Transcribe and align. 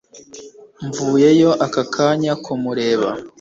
mvuyeyo 0.85 1.51
aka 1.65 1.83
kanya 1.93 2.33
kumureba 2.43 3.09